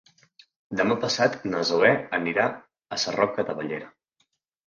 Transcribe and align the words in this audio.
Demà 0.79 0.95
passat 1.01 1.35
na 1.49 1.59
Zoè 1.71 1.91
anirà 2.19 2.45
a 2.97 2.99
Sarroca 3.03 3.45
de 3.51 3.55
Bellera. 3.61 3.93